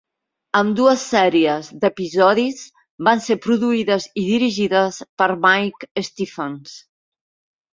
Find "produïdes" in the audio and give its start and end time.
3.45-4.09